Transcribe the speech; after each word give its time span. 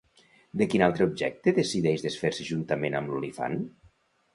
De 0.61 0.67
quin 0.71 0.83
altre 0.85 1.07
objecte 1.11 1.55
decideix 1.59 2.09
desfer-se 2.09 2.49
juntament 2.51 3.01
amb 3.03 3.15
l'olifant? 3.15 3.65